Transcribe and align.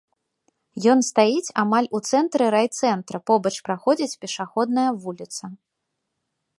Ён 0.93 0.99
стаіць 1.09 1.53
амаль 1.65 1.89
у 1.99 2.01
цэнтры 2.11 2.43
райцэнтра, 2.57 3.17
побач 3.31 3.55
праходзіць 3.69 4.19
пешаходная 4.25 4.89
вуліца. 5.07 5.43